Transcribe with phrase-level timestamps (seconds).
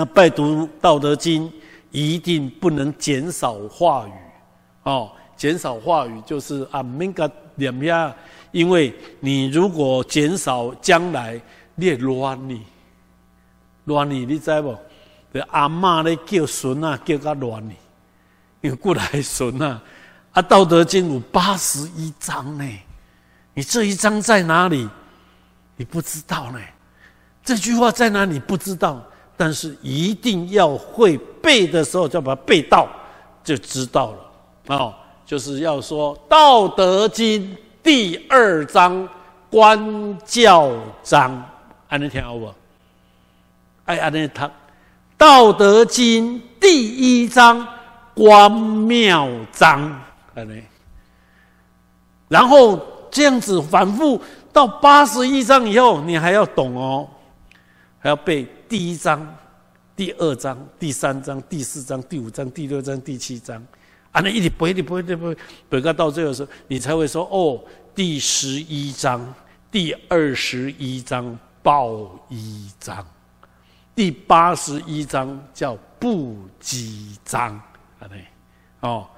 [0.00, 1.46] 那拜读《道德经》
[1.90, 4.12] 一定不能减少话语，
[4.84, 8.16] 哦，减少话语就是啊，明个念呀，
[8.50, 11.38] 因为你如果减少，将来
[11.74, 12.62] 你乱你，
[13.84, 14.74] 乱你，你知不？
[15.48, 17.76] 阿妈咧叫孙啊，叫个乱你，
[18.62, 19.82] 因为过来孙啊，
[20.32, 22.66] 啊，《道德经》有八十一章呢，
[23.52, 24.88] 你这一章在哪里？
[25.76, 26.58] 你不知道呢？
[27.44, 28.40] 这句话在哪里？
[28.40, 29.04] 不知道。
[29.40, 32.86] 但是一定要会背的时候，就把它背到，
[33.42, 34.76] 就知道了。
[34.76, 34.94] 哦，
[35.24, 37.50] 就是要说《道德经》
[37.82, 39.08] 第二章
[39.50, 40.70] “观教
[41.02, 41.42] 章”，
[41.88, 42.52] 安尼听好不？
[43.86, 44.42] 哎，安尼读
[45.16, 47.66] 《道德经》第一章
[48.14, 50.02] “观妙章”，
[50.36, 50.62] 安尼。
[52.28, 52.78] 然后
[53.10, 54.20] 这样子反复
[54.52, 57.08] 到八十一章以后，你还要懂哦，
[58.00, 58.46] 还要背。
[58.70, 59.36] 第一章、
[59.96, 63.60] 第二章、第三章、第四章、第五章、第六章、第七章，
[64.12, 65.36] 啊，那一直背、一直背、一直背，
[65.68, 67.60] 背到到最后时候，你才会说哦，
[67.96, 69.34] 第十一章、
[69.72, 73.04] 第二十一章报一章，
[73.92, 77.60] 第八十一章叫不积章，
[77.98, 78.24] 啊对，
[78.82, 79.08] 哦，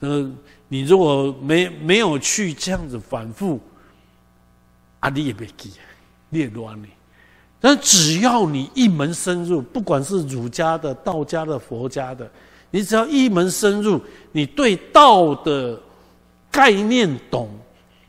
[0.00, 0.32] 呃，
[0.66, 3.60] 你如果没没有去这样子反复，
[5.00, 5.74] 啊，你也别记，
[6.30, 6.88] 你也乱呢。
[7.64, 12.30] 但只要你一门深入，不管是儒家的、道家的、佛家的，
[12.70, 13.98] 你只要一门深入，
[14.32, 15.80] 你对道的
[16.50, 17.48] 概念懂，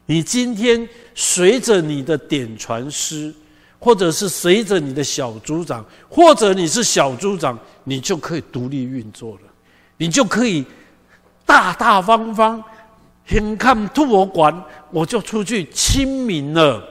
[0.07, 3.33] 你今天随着你的点传师，
[3.79, 9.41] 或者是随着你的小组长，或者你是小组长，你就可以独立运作了，
[9.95, 10.65] 你就可以
[11.45, 12.61] 大大方方，
[13.25, 14.53] 先看吐我管，
[14.91, 16.83] 我就出去亲民了。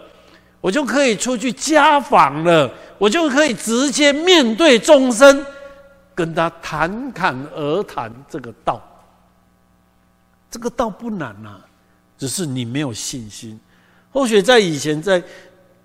[0.65, 5.45] 我就可以出去家访了，我就可以直接面对众生，
[6.15, 8.81] 跟他侃侃而谈这个道。
[10.51, 11.61] 这个道不难呐，
[12.17, 13.61] 只是你没有信心。
[14.11, 15.23] 或许在以前，在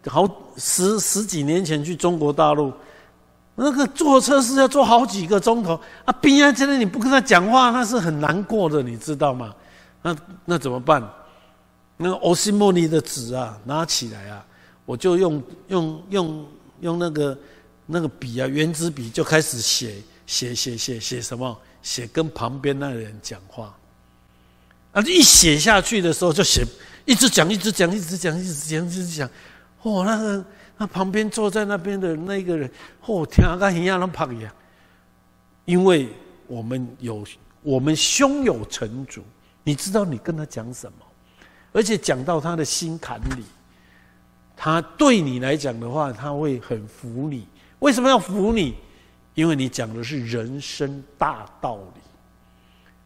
[0.05, 0.25] 好
[0.55, 2.71] 十十几年前去中国大陆，
[3.55, 6.13] 那个坐车是要坐好几个钟头啊！
[6.21, 9.53] 边啊，真的你不跟他讲话，那是很难过的，你知道吗？
[10.01, 11.03] 那那怎么办？
[11.97, 14.45] 那个欧西莫尼的纸啊，拿起来啊！
[14.89, 16.47] 我就用用用
[16.81, 17.37] 用那个
[17.85, 21.55] 那个笔啊，圆珠笔就开始写写写写写什么？
[21.83, 23.77] 写跟旁边那个人讲话。
[24.91, 26.65] 啊，一写下去的时候就写，
[27.05, 29.29] 一直讲，一直讲，一直讲，一直讲，一直讲。
[29.83, 30.43] 哦，那个
[30.79, 32.67] 那旁边坐在那边的那个人，
[33.05, 34.51] 哦，听个一样那怕一样。
[35.65, 36.09] 因为
[36.47, 37.23] 我们有
[37.61, 39.21] 我们胸有成竹，
[39.63, 41.05] 你知道你跟他讲什么，
[41.73, 43.43] 而且讲到他的心坎里。
[44.61, 47.47] 他对你来讲的话，他会很服你。
[47.79, 48.75] 为什么要服你？
[49.35, 52.01] 因为你讲的是人生大道理。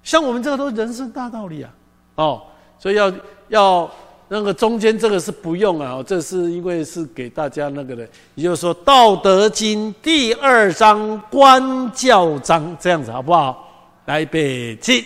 [0.02, 1.72] 像我们这个都是人生大道理啊，
[2.16, 2.42] 哦，
[2.80, 3.13] 所以要
[3.50, 3.92] 要
[4.30, 13.69] 那个中间这个是不用啊，这是因为是给大家那个的，也就是说《道德经》第二章观教章这样子好不好？
[14.06, 15.06] 来，背起。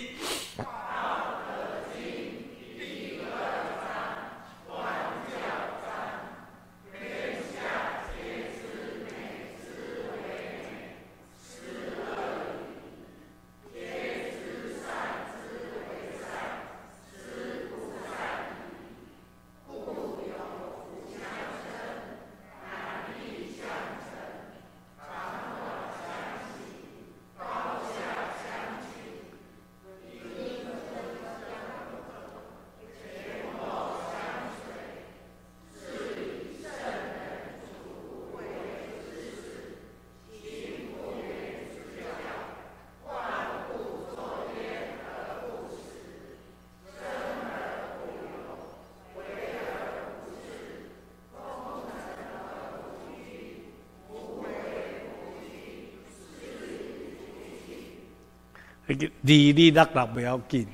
[59.21, 60.65] 你你那那不要紧，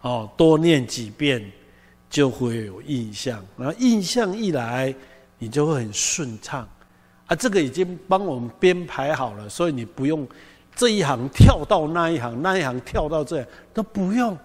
[0.00, 1.44] 哦，多念几遍
[2.08, 4.94] 就会有印象，然后印象一来，
[5.38, 6.66] 你就会很顺畅。
[7.26, 10.26] 啊，这个已经帮我们编排好了，所以你不用
[10.74, 14.36] 这一行跳到那一行，那一行跳到这都不用，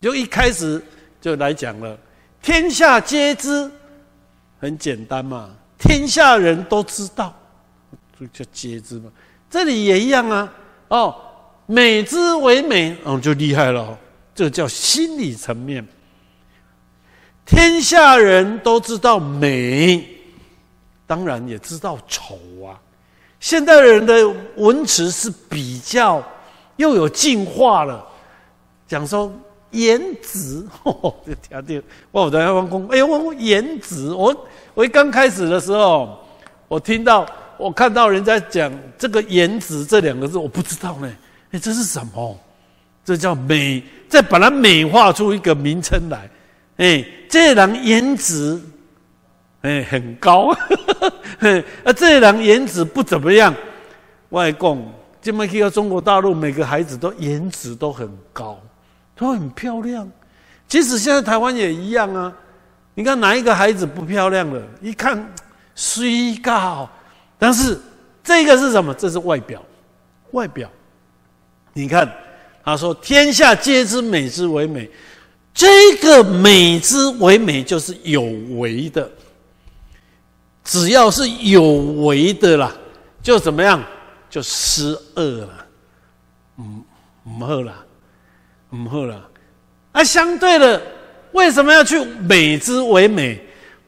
[0.00, 0.82] 就一开始
[1.20, 1.96] 就来讲了。
[2.40, 3.70] 天下皆知，
[4.58, 7.34] 很简单嘛，天下人都知道，
[8.18, 9.12] 就叫皆知嘛。
[9.50, 10.52] 这里也一样啊，
[10.88, 11.14] 哦。
[11.72, 13.98] 美之为美，哦，就厉害了。
[14.34, 15.82] 这叫心理层面。
[17.46, 20.06] 天下人都知道美，
[21.06, 22.76] 当然也知道丑啊。
[23.40, 26.22] 现代人的文词是比较
[26.76, 28.06] 又有进化了，
[28.86, 29.32] 讲说
[29.70, 36.22] 颜值，就听到我在那讲，哎呦，颜值，我我一刚开始的时候，
[36.68, 37.26] 我听到
[37.56, 41.10] 我看到人家讲这个颜值这两个字，我不知道呢，
[41.52, 42.38] 哎，这是什么？
[43.04, 46.30] 这叫美，再把它美化出一个名称来，
[46.76, 48.60] 哎，这人颜值。
[49.62, 50.48] 哎，很高，
[51.84, 53.54] 啊，这人颜值不怎么样。
[54.30, 58.60] 外公，今麦去到中国大陆，每个孩子都颜值都很高，
[59.14, 60.10] 都很漂亮。
[60.66, 62.32] 即使现在台湾也一样啊。
[62.94, 64.60] 你看哪一个孩子不漂亮了？
[64.80, 65.32] 一看
[65.76, 66.90] 虽高，
[67.38, 67.80] 但是
[68.24, 68.92] 这个是什么？
[68.94, 69.62] 这是外表，
[70.32, 70.68] 外表。
[71.72, 72.10] 你看
[72.64, 74.88] 他说：“天下皆知美之为美。”
[75.54, 78.22] 这个美之为美，就是有
[78.58, 79.10] 为的。
[80.64, 82.72] 只要是有为的啦，
[83.22, 83.82] 就怎么样，
[84.30, 85.66] 就失恶了，
[86.56, 86.84] 唔
[87.24, 87.84] 唔好啦，
[88.70, 89.28] 唔好啦。
[89.92, 90.80] 啊，相对的，
[91.32, 93.38] 为什么要去美之为美？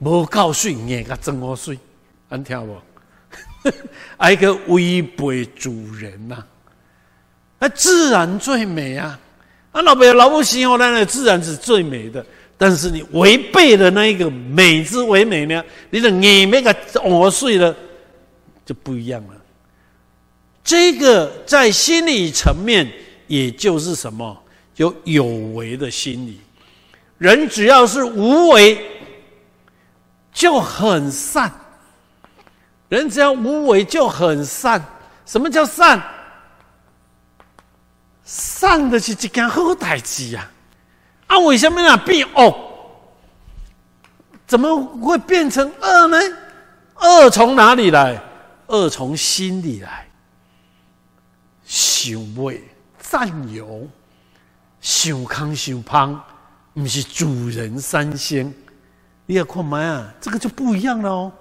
[0.00, 1.78] 无告诉你个怎么睡，
[2.28, 3.70] 安听不？
[4.18, 6.44] 挨个违背主人呐，
[7.64, 9.18] 那自然最美啊！
[9.72, 12.22] 啊，老伯老母喜欢那自然是最美的。
[12.58, 15.64] 但是你违背了那一个美之为美呢？
[15.88, 17.74] 你的你那个我睡了，
[18.66, 19.34] 就不一样了。
[20.62, 22.86] 这个在心理层面，
[23.28, 24.38] 也就是什么？
[24.76, 26.38] 有有为的心理。
[27.16, 28.78] 人只要是无为，
[30.34, 31.50] 就很善。
[32.90, 34.84] 人只要无为就很善。
[35.24, 36.02] 什么叫善？
[38.24, 40.50] 善的是一件好代志呀。
[41.26, 42.54] 啊，为什么那变恶？
[44.46, 46.18] 怎么会变成恶呢？
[46.96, 48.22] 恶从哪里来？
[48.66, 50.06] 恶从心里来。
[51.64, 52.62] 想味
[52.98, 53.88] 占有，
[54.80, 56.22] 想康想胖，
[56.74, 58.52] 不是主人三仙。
[59.26, 61.32] 你要看嘛啊，这个就不一样了哦。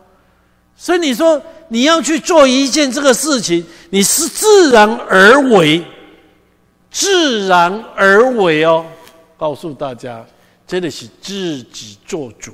[0.75, 5.85] 所以你说你要去做一件这个事情，你是自然而为，
[6.93, 8.85] 自然而为哦。
[9.35, 10.25] 告诉大家，
[10.65, 12.53] 真的是自己做主。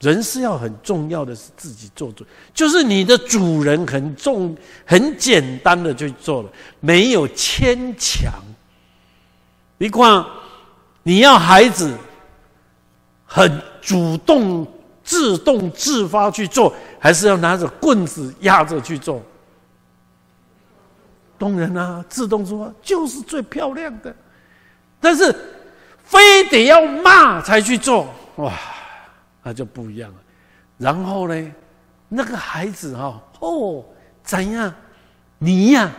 [0.00, 6.50] 人是要很重要的是自己做主，就是你的主人很重，很简单的就做了，
[6.80, 8.32] 没有牵强。
[9.78, 10.24] 你看，
[11.04, 11.96] 你要孩子
[13.24, 14.66] 很主动、
[15.04, 19.22] 自动、自发去做，还是要拿着棍子压着去做？
[21.42, 24.14] 动人啊，自动说就是最漂亮的，
[25.00, 25.34] 但是。
[26.04, 28.06] 非得要骂才去做，
[28.36, 28.52] 哇，
[29.42, 30.18] 那就不一样了。
[30.76, 31.52] 然后呢，
[32.06, 33.82] 那个孩子哈，哦，
[34.22, 34.74] 怎样？
[35.38, 35.90] 你呀，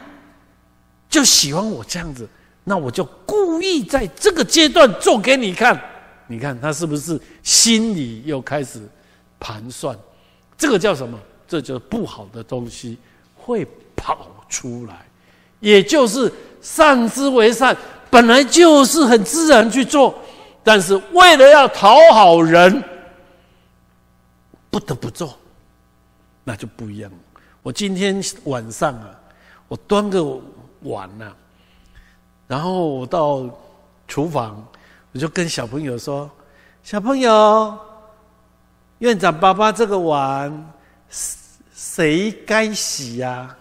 [1.10, 2.30] 就喜欢我这样子，
[2.64, 5.82] 那我就故意在这个阶段做给你看。
[6.28, 8.88] 你看他是不是心里又开始
[9.40, 9.98] 盘算？
[10.56, 11.20] 这个叫什么？
[11.48, 13.00] 这就不好的东西
[13.36, 15.08] 会跑出来，
[15.64, 17.76] 也就是善之为善。
[18.12, 20.14] 本来就是很自然去做，
[20.64, 22.84] 但是为了要讨好人，
[24.70, 25.36] 不得不做，
[26.44, 27.10] 那就不一样。
[27.64, 29.10] 我今天晚上啊，
[29.68, 30.24] 我端个
[30.82, 31.32] 碗呐，
[32.48, 33.50] 然后我到
[34.08, 34.64] 厨房，
[35.12, 36.30] 我就跟小朋友说
[36.84, 37.76] ：“小朋友，
[39.00, 40.72] 院长爸爸这个碗
[41.74, 43.56] 谁该洗呀？”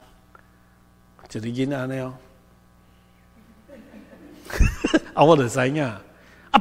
[1.33, 2.15] 就是囡仔那样。
[5.15, 5.99] 啊，我的知影，啊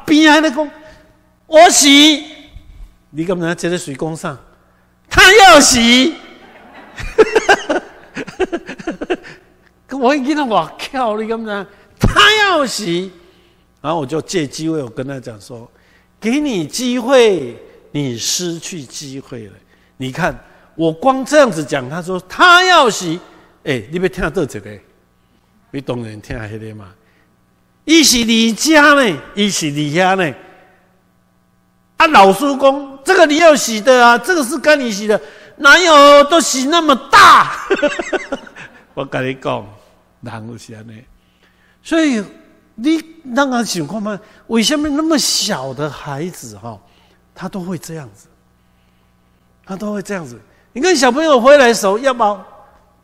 [0.06, 0.72] 边还在讲，
[1.46, 2.24] 我洗，
[3.10, 4.40] 你干嘛接在水缸上？
[5.10, 6.16] 他要洗，
[9.92, 11.68] 我一听到我靠，你干嘛？
[12.00, 13.12] 他要洗，
[13.82, 15.70] 然后我就借机会，我跟他讲说，
[16.18, 17.58] 给你机会，
[17.92, 19.54] 你失去机会了。
[19.98, 20.34] 你看，
[20.76, 23.20] 我光这样子讲，他说他要洗，
[23.64, 24.80] 哎，你要听到这个，
[25.72, 26.94] 你当然听下个嘛。
[27.86, 30.34] 伊是你家呢，伊是你家呢。
[31.98, 35.22] 啊，老叔公，这个你要洗的啊，这个是该你洗的，
[35.58, 37.68] 哪有都洗那么大？
[38.96, 39.66] 我跟你讲，
[40.22, 41.04] 人有是安尼。
[41.84, 42.24] 所以
[42.76, 43.04] 你
[43.36, 46.80] 让他想看嘛，为什么那么小的孩子哈，
[47.36, 48.28] 他都会这样子？
[49.64, 50.40] 他都会这样子。
[50.74, 52.24] 你看小朋友回来的时候，要不，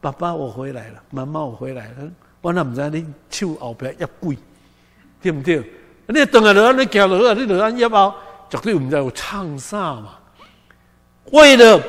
[0.01, 2.11] 爸爸我回来了，妈妈我回来了，
[2.41, 4.37] 我那唔知你手后边要跪。
[5.19, 5.57] 对不对？
[6.05, 8.15] 你等下落，你行落去，你落安一包，
[8.51, 10.13] 绝对唔知有唱啥嘛。
[11.31, 11.81] 为了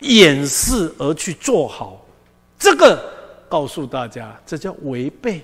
[0.00, 2.04] 掩饰而去做好，
[2.58, 3.00] 这个
[3.48, 5.42] 告诉大家，这叫违背，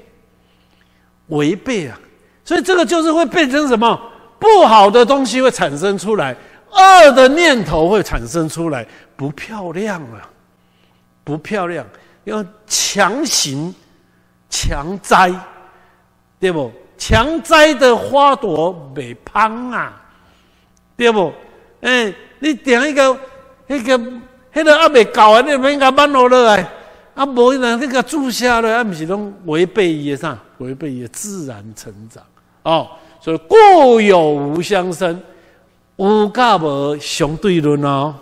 [1.29, 1.99] 违背啊！
[2.45, 3.99] 所以这个就是会变成什么
[4.41, 6.37] 不好的东西会产生出来，
[6.73, 10.29] 恶的念头会产生出来，不漂亮啊，
[11.23, 11.87] 不漂亮，
[12.28, 13.75] 要强行
[14.49, 15.32] 强摘，
[16.38, 16.70] 对不？
[16.97, 20.00] 强摘的花朵未胖啊，
[20.97, 21.32] 对不？
[21.80, 23.16] 哎，你点一个
[23.66, 23.99] 那个
[24.52, 26.68] 那个还未搞啊，你免甲慢落落来，
[27.14, 30.37] 啊，无呢那个注下了，啊，不是拢违背伊啥？
[30.58, 32.23] 违背伊自然成长
[32.62, 32.88] 哦。
[33.20, 35.20] 所以故有无相生，
[35.97, 38.14] 无甲无相对论哦。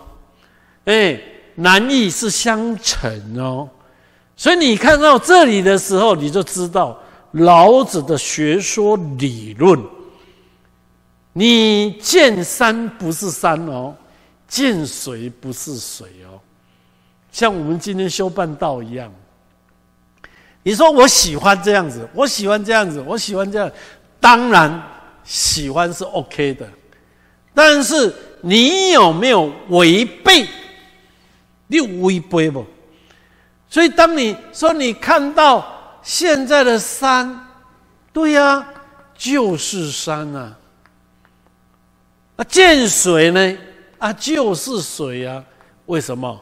[0.85, 1.19] 哎，
[1.55, 3.67] 难易是相成哦。
[4.37, 6.97] 所以你看到这里的时候，你就知道。
[7.31, 9.79] 老子的学说理论，
[11.33, 13.93] 你见山不是山哦，
[14.47, 16.39] 见水不是水哦，
[17.31, 19.13] 像我们今天修半道一样。
[20.63, 23.69] 你说我喜欢这样子，我喜欢这样子，我喜欢这样，
[24.19, 24.81] 当然
[25.23, 26.67] 喜欢是 OK 的，
[27.53, 30.47] 但是你有没有违背？
[31.67, 32.65] 你违背不？
[33.69, 35.73] 所以当你说你看到。
[36.03, 37.47] 现在的山，
[38.13, 38.65] 对呀，
[39.13, 40.57] 就是山啊。
[42.37, 43.57] 啊，见水呢？
[43.97, 45.43] 啊，就是水啊。
[45.87, 46.41] 为什么？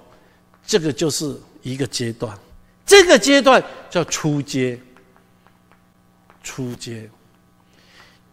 [0.67, 2.37] 这个就是一个阶段，
[2.85, 4.79] 这个阶段叫初阶。
[6.43, 7.09] 初阶，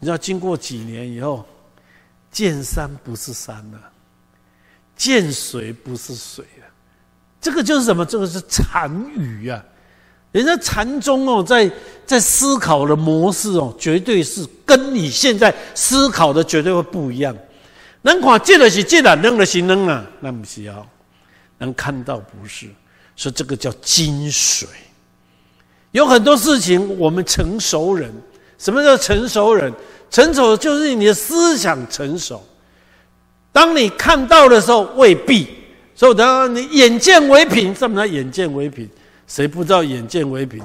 [0.01, 1.47] 你知道，经过几年以后，
[2.31, 3.81] 见山不是山了，
[4.95, 6.67] 见水不是水了。
[7.43, 8.07] 这个就是什么？
[8.07, 9.63] 这个是禅语啊。
[10.31, 11.71] 人家禅宗哦，在
[12.07, 17.37] 在思考的模式哦，绝对是跟你现在思考的绝对会不一样。
[18.01, 20.89] 能看见的是见了，扔的是能啊，那不是要
[21.59, 22.67] 能看到不是，
[23.15, 24.65] 所以这个叫精髓。
[25.91, 28.11] 有很多事情，我们成熟人，
[28.57, 29.71] 什么叫成熟人？
[30.11, 32.43] 成熟就是你的思想成熟。
[33.53, 35.62] 当你看到的时候，未必。
[36.03, 38.91] 所以，你眼见为凭，什么叫眼见为凭？
[39.29, 40.61] 谁不知道眼见为凭？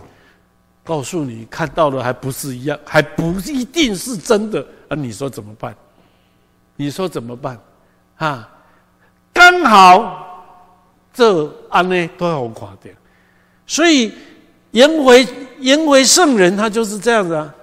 [0.84, 4.96] 告诉你看到的还不是一样，还不一定是真的啊！
[4.96, 5.76] 你说怎么办？
[6.76, 7.60] 你说怎么办？
[8.16, 8.50] 啊，
[9.32, 10.58] 刚好
[11.14, 12.92] 这安呢都要垮掉，
[13.68, 14.12] 所以
[14.72, 15.28] 颜回
[15.60, 17.54] 颜回圣人他就是这样子啊。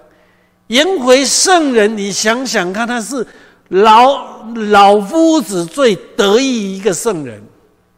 [0.69, 3.27] 颜回圣人，你想想看，他是
[3.71, 7.43] 老老夫子最得意一个圣人，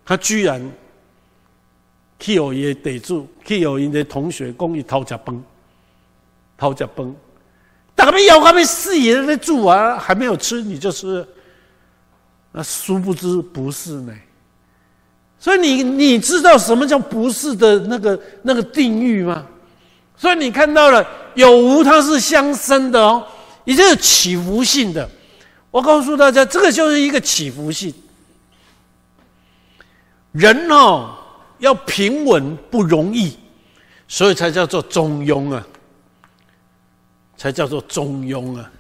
[0.06, 0.72] 他居然。
[2.18, 5.44] 去有伊地主，去有伊的同学讲伊偷食饭，
[6.56, 7.14] 偷食饭，
[7.94, 11.28] 大家要他们死也在住啊，还没有吃你就吃，
[12.52, 14.14] 那殊不知不是呢。
[15.38, 19.46] 所以你你知道什么叫不是的那个那个定义吗？
[20.16, 23.22] 所以你看到了有无，它是相生的哦，
[23.66, 25.06] 也就是起伏性的。
[25.70, 27.92] 我告诉大家，这个就是一个起伏性。
[30.37, 31.12] 人哦。
[31.59, 33.35] 要平稳不容易，
[34.07, 35.66] 所以才叫做中庸啊，
[37.35, 38.71] 才叫做中庸啊。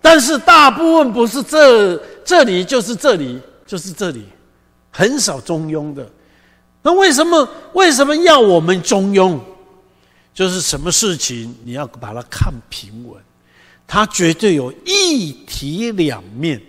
[0.00, 4.24] 但是大部分不是这这里就是这里就是这里，
[4.90, 6.10] 很少中庸的。
[6.82, 9.38] 那为什么为什么要我们中庸？
[10.34, 13.22] 就是什么事情你要把它看平稳，
[13.86, 16.60] 它绝对有一体两面。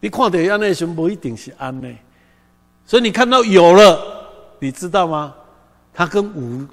[0.00, 1.96] 你看到安内熊不一定是安内。
[2.86, 3.98] 所以你看到有了，
[4.58, 5.34] 你知道吗？
[5.94, 6.66] 它跟无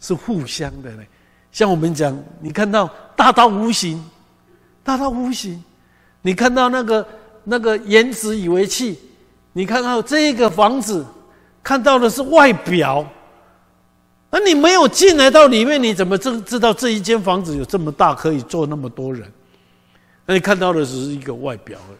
[0.00, 1.02] 是互相的呢。
[1.52, 4.02] 像我们讲，你看到大到无形，
[4.82, 5.62] 大到无形，
[6.22, 7.06] 你看到那个
[7.44, 8.98] 那个言辞以为器，
[9.52, 11.04] 你看到这个房子，
[11.62, 13.04] 看到的是外表，
[14.30, 19.30] 那你没有进来到里面，你怎么知知道这一间房子有这么大，可以坐那么多人？
[20.24, 21.98] 那你看到的只是一个外表而已。